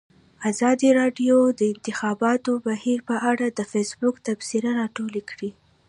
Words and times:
ازادي 0.49 0.89
راډیو 0.99 1.37
د 1.51 1.51
د 1.59 1.61
انتخاباتو 1.73 2.51
بهیر 2.67 2.99
په 3.09 3.15
اړه 3.31 3.45
د 3.49 3.59
فیسبوک 3.71 4.15
تبصرې 4.27 4.71
راټولې 4.79 5.21
کړي. 5.31 5.49